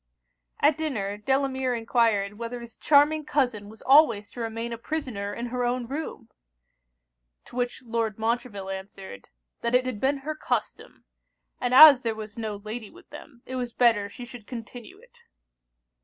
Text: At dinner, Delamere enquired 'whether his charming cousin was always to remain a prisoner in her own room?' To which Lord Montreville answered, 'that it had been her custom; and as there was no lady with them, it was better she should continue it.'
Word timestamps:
At 0.59 0.79
dinner, 0.79 1.15
Delamere 1.15 1.75
enquired 1.75 2.39
'whether 2.39 2.59
his 2.59 2.75
charming 2.75 3.23
cousin 3.23 3.69
was 3.69 3.83
always 3.83 4.31
to 4.31 4.39
remain 4.39 4.73
a 4.73 4.77
prisoner 4.79 5.31
in 5.31 5.45
her 5.53 5.63
own 5.63 5.85
room?' 5.85 6.27
To 7.45 7.55
which 7.55 7.83
Lord 7.83 8.17
Montreville 8.17 8.69
answered, 8.71 9.27
'that 9.61 9.75
it 9.75 9.85
had 9.85 10.01
been 10.01 10.17
her 10.25 10.33
custom; 10.33 11.05
and 11.59 11.71
as 11.71 12.01
there 12.01 12.15
was 12.15 12.35
no 12.35 12.55
lady 12.55 12.89
with 12.89 13.11
them, 13.11 13.43
it 13.45 13.57
was 13.57 13.73
better 13.73 14.09
she 14.09 14.25
should 14.25 14.47
continue 14.47 14.97
it.' 14.97 15.19